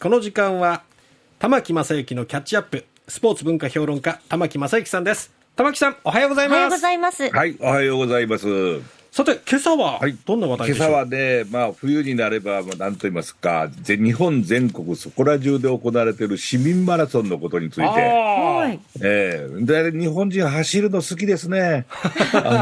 [0.00, 0.84] この時間は
[1.40, 7.28] 玉木正之のキャッチアップスポーツ文化評論家玉木正之さんです玉木さんおはようございおはようますございます。
[7.30, 8.97] はい、おはようございます。
[9.18, 10.16] さて今朝ははい。
[10.24, 18.78] どんな話題今でしょう、朝はね、まあ、冬になれば、まあ、なんと言いますか、ぜ日本全国そこら中で行われている市民マラソンのことについて、あはい。
[19.02, 19.90] ええ。
[19.90, 21.86] で日本人走るの好きですね。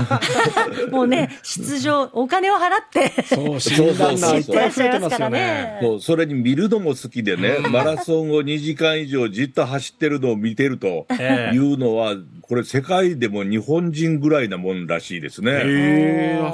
[0.90, 5.78] もうね、出場、お金を払って、ーそう新ランナーいっぱい増えてますよね。
[5.82, 11.54] そうそれに見るのも好きでね、 マラソンを2時間以上じっと走ってるのを見てるとええ。
[11.54, 15.50] いうのは、これ、世界でも日本人ぐらいなもんらしいですね。
[15.64, 16.45] えー、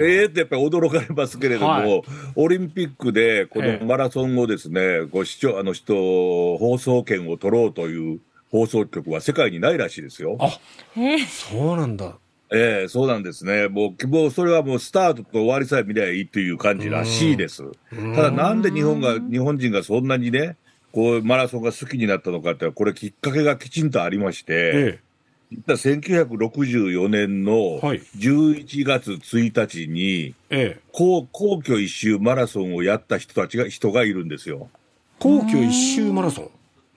[0.00, 2.02] ええってやっぱり驚かれますけれども、はい。
[2.36, 3.84] オリンピックでこええ。
[3.84, 5.94] のマラソンをですね、ご視聴、あの人、
[6.58, 8.20] 放送権を取ろうという
[8.50, 10.36] 放送局は世界にないらしいですよ。
[10.40, 10.58] あ
[10.96, 12.16] えーそうなんだ。
[12.50, 13.68] ええそうなんですね。
[13.68, 17.62] もう、もうそれはもうスタートと終わりさえ見りゃいいという感じらしいです。
[18.14, 20.56] ただなんで日本が、日本人がそんなにね、
[20.92, 24.98] こうマラソンが好きになったのかって、これきっかけがきちんとありまして、え
[25.52, 28.02] 1964年のはい。
[28.16, 30.76] 11月1日に、ええ。
[30.76, 34.68] え皇皇居一周マラソンをやった人たちが、人がいるんですよ。
[35.18, 36.50] 皇居一周マラソン？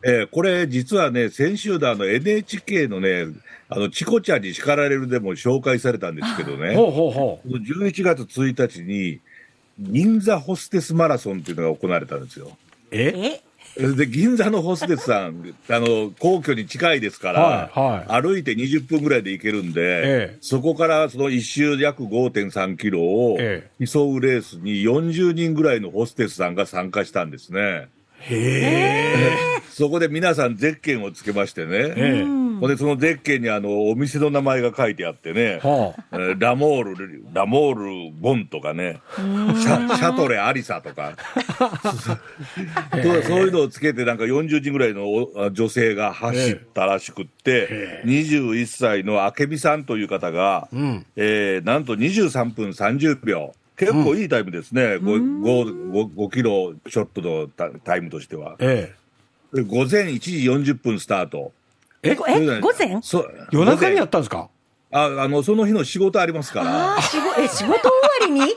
[0.03, 3.27] えーこれ実はね、先週のあの NHK のね、
[3.69, 7.49] あの、チコちゃんに叱られるでも紹介されたんですけどね、ほうほうほう。
[7.49, 9.19] 11月1日に、
[9.79, 12.57] 銀座ホステスマラソンっていうのが行われたんですよ。
[12.91, 13.13] え？
[13.15, 13.41] え？
[13.77, 20.37] で、銀座のホステスさん、あの、皇居に近いですから、はいは歩いて20分ぐらいで行けるんで、ええ。
[20.41, 27.87] そこからその一周約5.3キロをえ競うレースに40人ぐらいのホステスさんが参加したんですね。
[28.19, 29.37] へえ。
[29.71, 31.93] そこで皆さんゼッケンをつけましてね。
[31.95, 32.41] ええ。
[32.61, 36.03] ほんで、そのゼッケンにあの、お店の名前が書いてあってね、はあ。
[36.11, 41.13] えーラモール、ラモール・ボンとかね、シャシャトレ・アリサとか、
[43.03, 51.05] そうそういうのをつけて、なんか40人ぐらいのお女性が走ったらしくって、21歳の明美さんという方が、うん。
[51.15, 53.53] えーなんと23分30秒。
[53.77, 58.55] 結構いいタイムですね、5, 5, 5キロショットのタタイムとしては。
[58.59, 58.93] え
[59.53, 60.37] で午前1時
[60.71, 61.51] 40分スタート。
[62.03, 62.15] ええ
[62.59, 62.99] 午前？
[63.01, 64.49] そ夜中にや午ったんですか？
[64.91, 65.01] 前。
[65.03, 66.93] ああのその日の仕事ありますから。
[66.95, 67.79] あー仕事、え、仕事終わ
[68.27, 68.41] りに？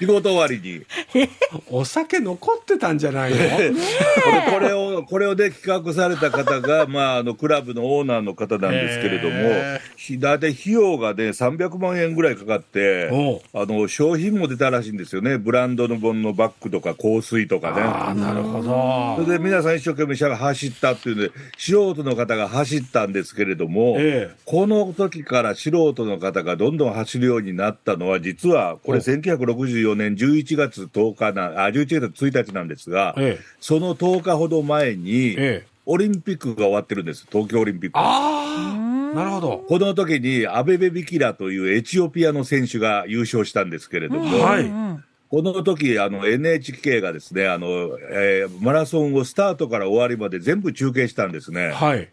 [0.00, 0.82] 仕事終わりに
[1.70, 3.38] お酒残ってたんじゃないの？
[3.40, 9.34] これこれをこれをで企画された方が、 まあ、あのクラブのオーナーの方なんですけれども
[10.20, 13.08] 大体費用がね300万円ぐらいかかって
[13.54, 15.38] あの商品も出たらしいんですよね。
[15.38, 17.80] ブランドの本のバッグとか香水とかね。
[17.82, 19.24] ああなるほど。
[19.24, 24.36] それで皆さん一生懸命しゃ走ったっていうんで、素人の方が走ったんですけれども、ええ。
[24.44, 33.44] この時から素人の方がどんどん走るようになったのは、実はこれお1964年11月10日な、あ、11月1日なんですが、ええ。
[33.60, 35.66] その10日ほど前に、ええ。
[35.86, 37.98] オリンピックが終わってるんです、東京オリンピック。
[37.98, 39.64] ああなるほど。
[39.68, 44.64] この時にアベベ・ビキラというエチオピアの選手が優勝したんですけれども、はい。
[44.64, 47.68] うんこの時あの NHK がですねあの、
[48.10, 51.68] えーマラソンをスタートから終わりまで全部中継したんですね。
[51.68, 52.08] はい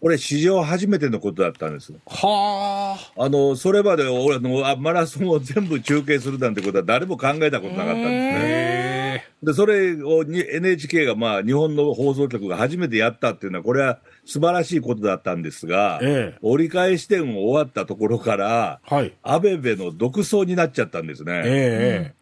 [0.00, 1.92] これ、史上初めてのことだったんです。
[2.06, 9.22] はああのそれまで俺あのあマラソンを全部中継するなんてことは誰も考えたことなかったんですね。
[9.24, 21.42] えでそれをに NHK が、まあ、日本の放送局が初めてやったっていうのは、これは素晴らしいことだったんですが、ええ折り返し点を終わったところから、えはいアベベの独走になっちゃったんですね。
[21.44, 22.14] え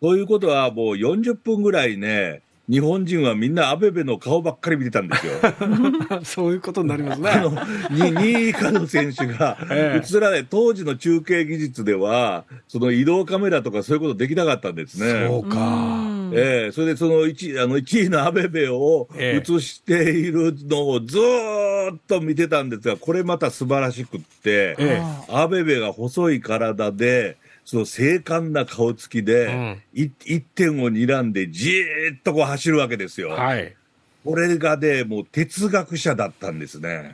[0.00, 5.32] ということは、もう40分ぐらいね、日本人はみんなアベベの顔ばっかり見てたんですよ。
[5.42, 10.16] え そういうことになりますあのねに2位以下の選手がええ。
[10.16, 15.26] 映らない、当時の中継技術では、その移動カメラとかそういうことできなかったんですね。
[15.26, 16.02] そうか。
[16.34, 16.72] ええ。
[16.72, 19.52] それでその 1, あの1位のアベベをええ。
[19.54, 33.30] 映しているのをずーっと見てたんですが、これまた素晴らしくって、えアベベが細い体で、その精悍な顔つきで、い一点を睨んでじーっとこう走るわけですよ。
[33.30, 33.74] はい
[34.24, 37.12] これがね、もう哲学者だったんですね。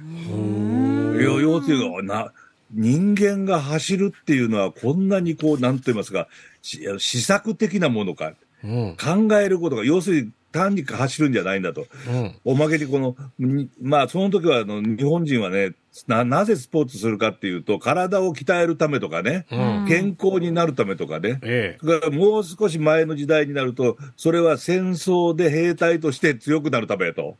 [1.18, 2.32] 要要するにな、
[2.70, 6.28] 人間が走るっていうのはこんなにこう、なんと言いますか、
[6.60, 11.86] し試作的なものか、うん考えることが、要するに単に走るんじゃないんだと。
[12.08, 12.34] うん。
[12.44, 15.74] おまけにこの、にまあその時はあの日本人はね
[16.06, 19.86] な、なぜスポーツするかっていうと、体を鍛えるためとかね、うん。
[19.88, 21.86] 健康になるためとかね、ええ。
[21.86, 27.36] だからもう少し前の時代になると、それは戦争で兵隊として強くなるためと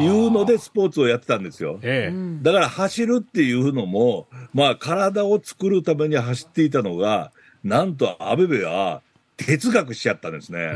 [0.00, 1.78] いうのでスポーツをやってたんですよ。
[1.82, 2.42] ええ。
[2.42, 7.32] だから走るっていうのも、まあ体を作るために走っていたのが、
[7.64, 9.02] なんとアベベは
[9.38, 10.72] 哲学しちゃったんですね。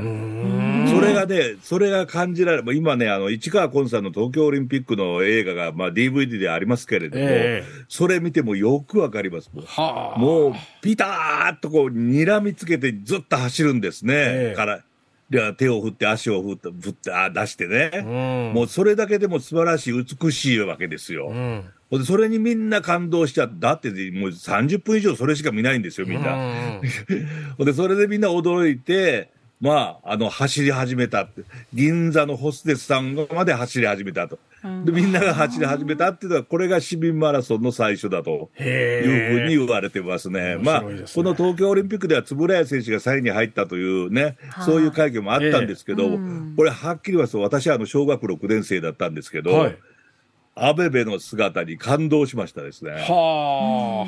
[0.88, 9.50] それがね、それが感じられる、今ね、あの市川崑さんの東京オリンピックの映画が、まあ、DVD でありますけれども、ええそれ見てもよくわかります。
[9.53, 10.19] もうはあ。
[10.19, 14.14] もう、ピターっとこう、睨みつけてずっと走るんですね。
[14.17, 14.81] ええから、
[15.29, 17.91] で手を振って、足を振って、振って、あ出してね。
[17.94, 17.99] う
[18.53, 21.29] んもうそれだけでも素晴らしい、美しいわけですよ。
[21.29, 21.64] うん。
[21.92, 23.54] ほんでそれにみんな感動しちゃった。
[23.68, 26.34] だってもう30分以上それしか見ないんですよ、みんな。
[26.34, 26.38] う
[26.78, 26.80] ん
[27.58, 29.28] ほんで、それでみんな驚いて、
[29.60, 31.42] まあ、あの、走り始めたって。
[31.74, 34.38] 銀座のホステスさんまで走り始めたと。
[34.86, 38.48] で、みんなが走り始めたっていうのは、これが市民マラソンの最初だと。
[38.54, 39.56] へいうふうにえ。
[39.58, 40.56] 言われてますね。
[40.56, 46.18] 面まあ、この東京オリンピックでは円谷選手が3位に入ったというね、そういう会見もあったんですけど、
[46.56, 49.78] これはっきり言いますと、私はあの小学6年生だったんですけど、はい。
[50.54, 52.93] アベベの姿に感動しましたですね。
[52.93, 54.06] は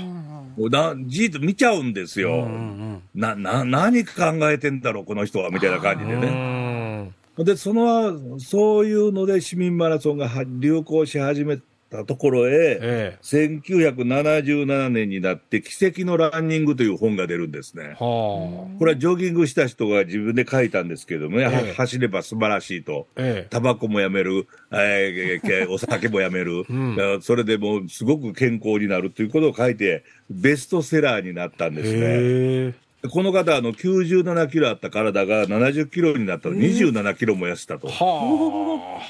[0.57, 2.43] もうなじーっと見ちゃうんですよ。
[2.43, 2.47] あ。
[2.47, 4.13] うんな、な、何考
[4.51, 7.13] えてんだろう、この人は、みたいな感じでうね。
[7.39, 7.45] ん。
[7.45, 11.59] で、その、そういうので市民マラソンがは流行し始め
[11.95, 17.89] たところへ、え1977年になって、奇跡のランニングという本が出るんですねえ。。
[17.91, 23.07] はこれはジョギングした人が自分で書いたんですけどもね、はええ走れば素晴らしいと。
[23.17, 23.21] あ。
[23.21, 23.49] ええ。
[23.49, 32.85] タバコもやめる、えお酒もやめる、 んえーそれでもうすごく健康になるということを書いて、ベストセラーになったんですね。
[33.11, 37.89] この方、あの、97キロあった体が70キロになったら27キロも痩せたと。
[37.89, 39.03] は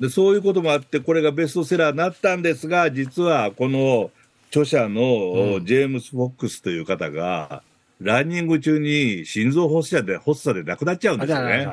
[0.00, 4.10] で、そういうこともあって、これがベストセラーになったんですが、実はこの
[4.50, 7.62] 著者のジェームス・フォックスという方が、
[8.00, 11.26] ランニング中に心臓発作で、発作で亡くなっちゃうんあ。
[11.26, 11.68] ですよね。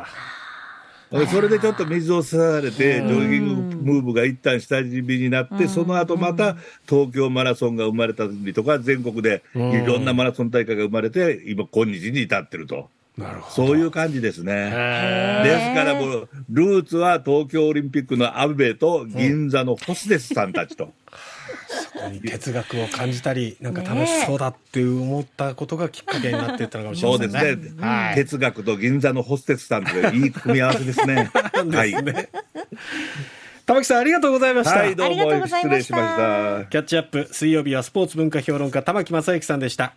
[1.32, 6.58] それでちょっと水を吸われて、ジョギングムーブが一旦下火になって、その後また
[6.90, 12.90] 東京マラソンが生まれたりとか、全国でいろんなマラソン大会が生まれて、今、今日に至ってると。
[13.18, 13.68] なるほど。
[13.68, 14.54] そういう感じですね。
[14.74, 20.94] へですからもう、ルーツは東京オリンピックのアベベと銀座のホステスさんたちと。
[22.24, 22.30] え。
[22.30, 27.70] 哲学を感じたり、なんか楽しそうだって思ったことがきっかけになっていったのかもしれそうでませんね。
[27.70, 27.88] すね。
[27.88, 28.16] はい。
[28.16, 31.32] 哲学と銀座のホステスさんといういい組み合わせですね。
[31.34, 31.94] はい。
[33.66, 34.80] 玉木さんありがとうございました。
[34.80, 36.66] はい、どうもございました失礼しました。
[36.66, 39.94] キャッチアップ水曜日はスポーツ文化評論家玉木正之さんでした。